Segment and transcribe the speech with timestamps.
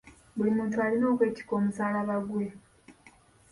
[0.35, 2.45] Buli muntu alina okwetikka omusaalaba gwe.